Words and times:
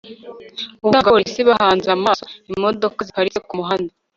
ubusanzwe 0.83 0.99
abapolisi 1.07 1.41
bahanze 1.49 1.87
amaso 1.97 2.23
imodoka 2.53 2.99
ziparitse 3.07 3.39
kumuhanda 3.47 3.91